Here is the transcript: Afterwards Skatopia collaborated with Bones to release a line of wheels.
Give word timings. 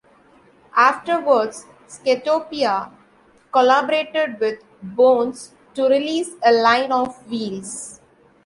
Afterwards 0.75 1.67
Skatopia 1.87 2.91
collaborated 3.51 4.39
with 4.39 4.63
Bones 4.81 5.53
to 5.75 5.83
release 5.87 6.33
a 6.43 6.51
line 6.53 6.91
of 6.91 7.29
wheels. 7.29 7.99